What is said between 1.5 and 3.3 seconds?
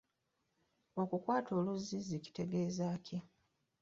oluzzizzi kitegeeza ki?